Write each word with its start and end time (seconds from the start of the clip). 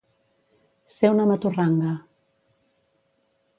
Ser 0.93 1.11
una 1.17 1.27
maturranga. 1.33 1.93